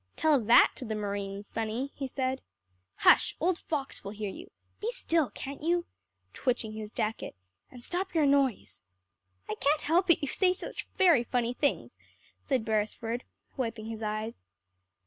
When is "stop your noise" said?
7.83-8.81